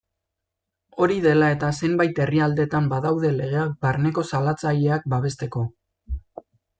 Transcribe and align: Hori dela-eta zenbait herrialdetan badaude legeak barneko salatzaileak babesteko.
Hori 1.05 1.17
dela-eta 1.25 1.67
zenbait 1.83 2.21
herrialdetan 2.25 2.87
badaude 2.95 3.31
legeak 3.35 3.75
barneko 3.87 4.25
salatzaileak 4.31 5.05
babesteko. 5.15 5.67